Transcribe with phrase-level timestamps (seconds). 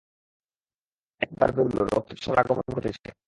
[1.21, 3.09] একবার বেরুল, রক্তচোষার আগমন ঘটেছে।